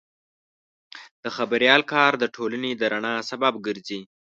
د 1.23 1.25
خبریال 1.37 1.81
کار 1.93 2.11
د 2.17 2.23
ټولنې 2.35 2.71
د 2.75 2.83
رڼا 2.93 3.15
سبب 3.29 3.53
ګرځي. 3.65 4.01